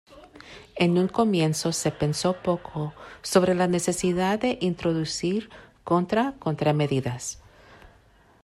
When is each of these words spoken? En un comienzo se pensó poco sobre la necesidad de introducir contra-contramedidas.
En 0.77 0.97
un 0.97 1.07
comienzo 1.07 1.71
se 1.71 1.91
pensó 1.91 2.33
poco 2.33 2.91
sobre 3.21 3.53
la 3.53 3.67
necesidad 3.67 4.39
de 4.39 4.57
introducir 4.59 5.51
contra-contramedidas. 5.83 7.39